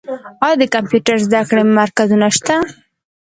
[0.43, 2.55] آیا د کمپیوټر زده کړې مرکزونه شته؟